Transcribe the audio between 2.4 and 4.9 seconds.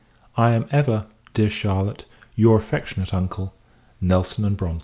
affectionate uncle, NELSON & BRONTE.